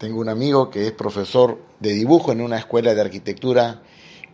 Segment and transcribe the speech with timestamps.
[0.00, 3.82] Tengo un amigo que es profesor de dibujo en una escuela de arquitectura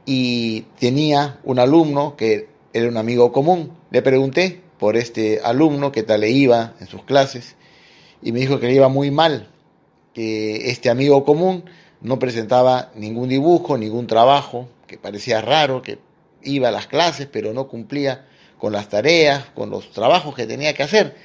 [0.04, 3.76] y tenía un alumno que era un amigo común.
[3.90, 7.56] Le pregunté por este alumno qué tal le iba en sus clases
[8.22, 9.48] y me dijo que le iba muy mal,
[10.14, 11.64] que este amigo común
[12.00, 15.98] no presentaba ningún dibujo, ningún trabajo, que parecía raro, que
[16.44, 18.24] iba a las clases pero no cumplía
[18.56, 21.16] con las tareas, con los trabajos que tenía que hacer.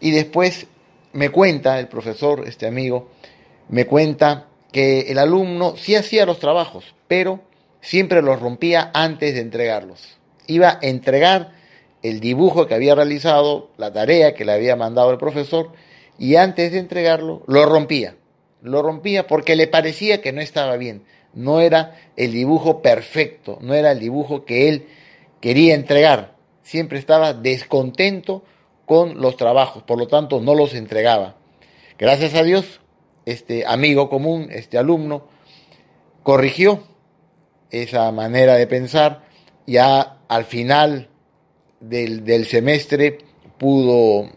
[0.00, 0.66] Y después
[1.14, 3.08] me cuenta el profesor, este amigo,
[3.70, 7.40] me cuenta que el alumno sí hacía los trabajos, pero
[7.80, 10.18] siempre los rompía antes de entregarlos.
[10.48, 11.52] Iba a entregar
[12.02, 15.70] el dibujo que había realizado, la tarea que le había mandado el profesor,
[16.18, 18.16] y antes de entregarlo lo rompía.
[18.60, 21.04] Lo rompía porque le parecía que no estaba bien.
[21.32, 24.88] No era el dibujo perfecto, no era el dibujo que él
[25.40, 26.34] quería entregar.
[26.62, 28.42] Siempre estaba descontento
[28.84, 31.36] con los trabajos, por lo tanto no los entregaba.
[31.98, 32.79] Gracias a Dios,
[33.26, 35.28] este amigo común, este alumno,
[36.22, 36.84] corrigió
[37.70, 39.24] esa manera de pensar,
[39.66, 41.08] ya al final
[41.80, 43.18] del, del semestre
[43.58, 44.28] pudo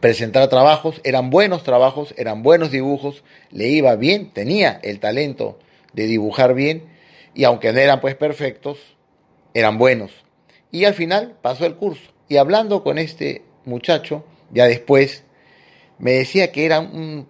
[0.00, 5.58] presentar trabajos, eran buenos trabajos, eran buenos dibujos, le iba bien, tenía el talento
[5.92, 6.88] de dibujar bien
[7.34, 8.78] y aunque no eran pues perfectos,
[9.54, 10.10] eran buenos.
[10.70, 12.10] Y al final pasó el curso.
[12.28, 15.24] Y hablando con este muchacho, ya después,
[15.98, 17.28] me decía que era un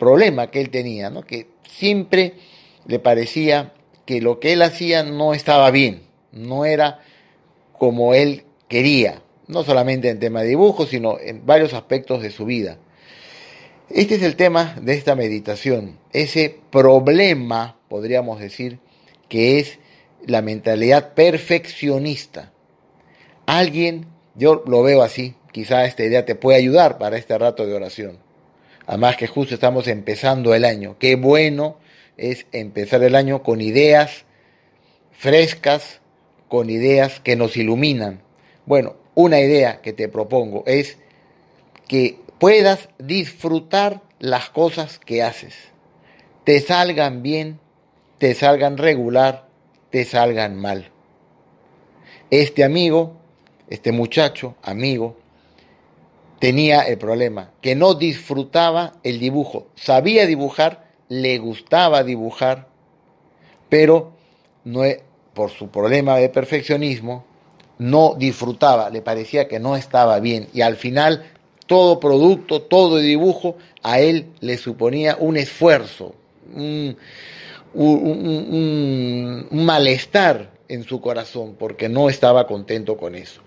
[0.00, 1.22] problema que él tenía, ¿no?
[1.22, 2.34] que siempre
[2.86, 3.72] le parecía
[4.04, 6.98] que lo que él hacía no estaba bien, no era
[7.78, 12.44] como él quería, no solamente en tema de dibujo, sino en varios aspectos de su
[12.44, 12.78] vida.
[13.88, 18.78] Este es el tema de esta meditación, ese problema, podríamos decir,
[19.28, 19.78] que es
[20.26, 22.52] la mentalidad perfeccionista.
[23.46, 27.74] Alguien yo lo veo así, quizá esta idea te puede ayudar para este rato de
[27.74, 28.29] oración.
[28.86, 30.96] Además que justo estamos empezando el año.
[30.98, 31.78] Qué bueno
[32.16, 34.24] es empezar el año con ideas
[35.12, 36.00] frescas,
[36.48, 38.22] con ideas que nos iluminan.
[38.66, 40.98] Bueno, una idea que te propongo es
[41.86, 45.54] que puedas disfrutar las cosas que haces.
[46.44, 47.60] Te salgan bien,
[48.18, 49.46] te salgan regular,
[49.90, 50.90] te salgan mal.
[52.30, 53.20] Este amigo
[53.70, 55.16] este muchacho, amigo,
[56.40, 59.68] tenía el problema, que no disfrutaba el dibujo.
[59.76, 62.66] Sabía dibujar, le gustaba dibujar,
[63.68, 64.12] pero
[64.64, 65.02] no, e,
[65.34, 67.24] por su problema de perfeccionismo,
[67.78, 70.48] no disfrutaba, le parecía que no estaba bien.
[70.52, 71.24] Y al final,
[71.66, 76.14] todo producto, todo dibujo, a él le suponía un esfuerzo,
[76.54, 76.96] un,
[77.74, 83.42] un malestar en su corazón, porque no estaba contento con eso.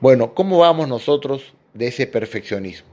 [0.00, 2.88] Bueno, ¿cómo vamos nosotros de ese perfeccionismo?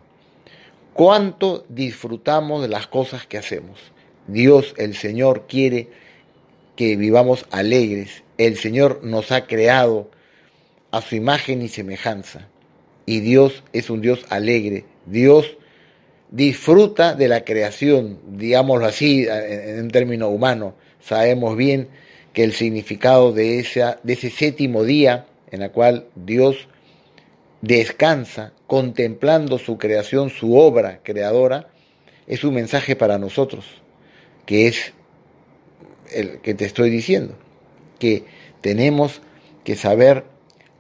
[0.94, 3.80] ¿Cuánto disfrutamos de las cosas que hacemos?
[4.28, 5.88] Dios, el Señor, quiere
[6.76, 8.24] que vivamos alegres.
[8.38, 10.12] El Señor nos ha creado
[10.92, 12.48] a su imagen y semejanza.
[13.06, 14.86] Y Dios es un Dios alegre.
[15.06, 15.58] Dios
[16.30, 20.76] disfruta de la creación, digámoslo así, en un término humano.
[21.00, 21.90] Sabemos bien
[22.34, 26.68] que el significado de, ese séptimo día en el cual Dios
[27.62, 31.70] descansa contemplando su creación, su obra creadora,
[32.28, 33.66] es un mensaje para nosotros,
[34.46, 34.94] que es
[36.12, 37.36] el que te estoy diciendo,
[38.00, 38.26] que
[38.62, 39.22] tenemos
[39.64, 40.26] que saber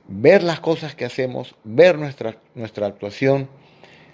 [0.07, 3.47] ver las cosas que hacemos, ver nuestra, nuestra actuación,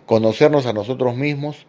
[0.06, 1.66] conocernos a nosotros mismos,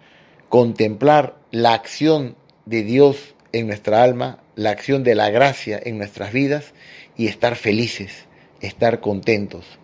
[0.48, 6.32] contemplar la acción de Dios en nuestra alma, la acción de la gracia en nuestras
[6.32, 6.74] vidas
[7.16, 8.26] y estar felices,
[8.60, 9.78] estar contentos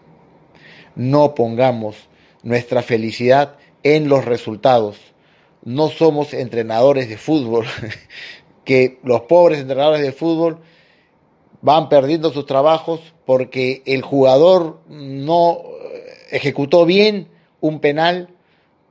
[0.95, 1.97] no pongamos
[2.43, 4.97] nuestra felicidad en los resultados.
[5.65, 7.67] No somos entrenadores de fútbol,
[8.65, 10.59] que los pobres entrenadores de fútbol
[11.63, 15.63] van perdiendo sus trabajos porque el jugador no
[16.31, 17.29] ejecutó bien
[17.61, 18.29] un penal,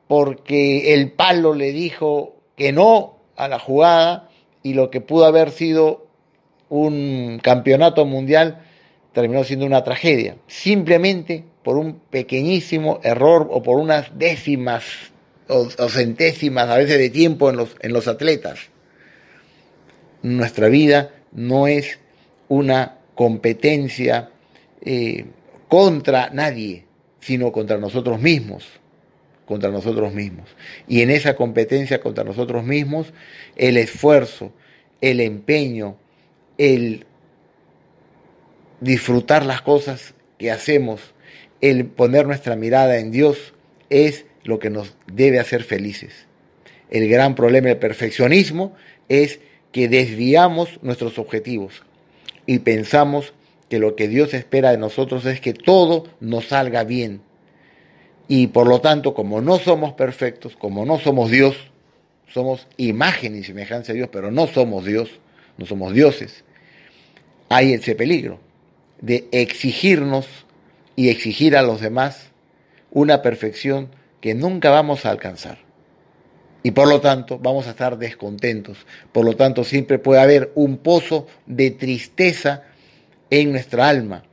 [0.07, 4.29] porque el palo le dijo que no a la jugada
[4.63, 6.07] y lo que pudo haber sido
[6.69, 8.63] un campeonato mundial
[9.13, 10.38] terminó siendo una tragedia.
[10.48, 14.83] Simplemente por un pequeñísimo error o por unas décimas
[15.48, 18.60] o, centésimas a veces de tiempo en los, en los atletas.
[20.21, 22.00] Nuestra vida no es
[22.48, 24.30] una competencia
[24.81, 25.25] eh,
[25.68, 26.86] contra nadie,
[27.19, 28.66] sino contra nosotros mismos,
[29.45, 30.50] contra nosotros mismos.
[30.88, 33.13] Y en esa competencia contra nosotros mismos,
[33.56, 34.54] el esfuerzo,
[35.01, 35.98] el empeño,
[36.57, 37.06] el
[38.83, 41.00] disfrutar las cosas que hacemos
[41.62, 43.53] el poner nuestra mirada en Dios
[43.89, 46.27] es lo que nos debe hacer felices.
[46.89, 48.75] El gran problema del perfeccionismo
[49.07, 49.39] es
[49.71, 51.83] que desviamos nuestros objetivos
[52.45, 53.33] y pensamos
[53.69, 57.21] que lo que Dios espera de nosotros es que todo nos salga bien.
[58.27, 61.56] Y por lo tanto, como no somos perfectos, como no somos Dios,
[62.27, 65.09] somos imagen y semejanza de Dios, pero no somos Dios,
[65.57, 66.44] no somos dioses,
[67.47, 68.39] hay ese peligro
[69.03, 70.25] de exigirnos
[70.95, 72.29] y exigir a los demás
[72.89, 73.89] una perfección
[74.21, 75.57] que nunca vamos a alcanzar.
[76.63, 78.77] Y por lo tanto vamos a estar descontentos.
[79.11, 82.63] Por lo tanto siempre puede haber un pozo de tristeza
[83.29, 84.23] en nuestra alma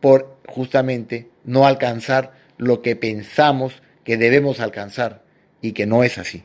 [0.00, 5.24] por justamente no alcanzar lo que pensamos que debemos alcanzar
[5.60, 6.42] y que no es así.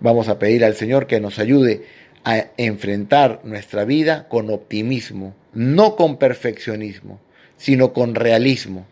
[0.00, 1.86] Vamos a pedir al Señor que nos ayude
[2.24, 7.20] a enfrentar nuestra vida con optimismo, no con perfeccionismo,
[7.56, 8.86] sino con realismo.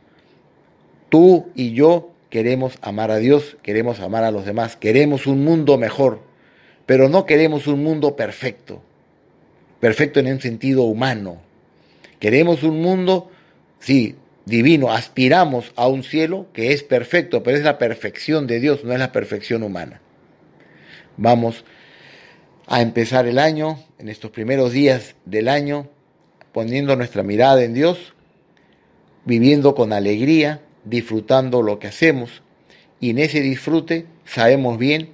[1.09, 5.77] Tú y yo queremos amar a Dios, queremos amar a los demás, queremos un mundo
[5.79, 6.21] mejor,
[6.87, 8.83] pero no queremos un mundo perfecto,
[9.81, 11.41] perfecto en un sentido humano.
[12.21, 13.31] Queremos un mundo,
[13.81, 18.85] sí, divino, aspiramos a un cielo que es perfecto, pero es la perfección de Dios,
[18.85, 20.01] no es la perfección humana.
[21.17, 21.65] Vamos
[22.67, 25.89] a empezar el año, en estos primeros días del año,
[26.53, 28.15] poniendo nuestra mirada en Dios,
[29.25, 32.43] viviendo con alegría, disfrutando lo que hacemos.
[33.01, 35.11] Y en ese disfrute sabemos bien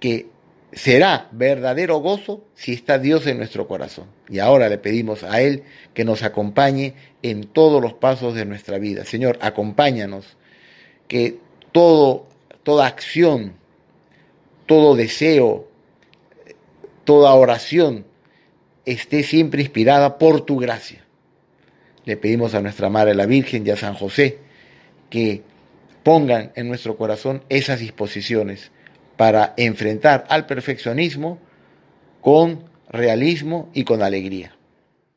[0.00, 0.26] que
[0.72, 4.06] será verdadero gozo si está Dios en nuestro corazón.
[4.28, 5.62] Y ahora le pedimos a Él
[5.94, 9.04] que nos acompañe en todos los pasos de nuestra vida.
[9.04, 10.36] Señor, acompáñanos,
[11.08, 11.38] que
[11.72, 12.26] todo,
[12.62, 13.54] toda acción,
[14.66, 15.68] todo deseo,
[17.04, 18.04] toda oración
[18.84, 21.04] esté siempre inspirada por tu gracia.
[22.04, 24.38] Le pedimos a nuestra Madre la Virgen y a San José
[25.10, 25.42] que
[26.02, 28.70] pongan en nuestro corazón esas disposiciones
[29.16, 31.38] para enfrentar al perfeccionismo
[32.20, 34.54] con realismo y con alegría.